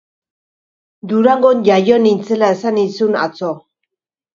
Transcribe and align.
Durangon 1.11 1.63
jaio 1.69 2.03
nintzela 2.09 2.53
esan 2.59 2.81
nizun 2.85 3.23
atzo 3.31 3.57